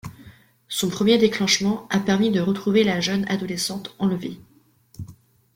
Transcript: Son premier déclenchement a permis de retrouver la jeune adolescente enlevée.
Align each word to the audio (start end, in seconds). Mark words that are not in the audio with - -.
Son 0.67 0.89
premier 0.89 1.19
déclenchement 1.19 1.87
a 1.91 1.99
permis 1.99 2.31
de 2.31 2.39
retrouver 2.41 2.83
la 2.83 2.99
jeune 3.01 3.23
adolescente 3.29 3.93
enlevée. 3.99 4.39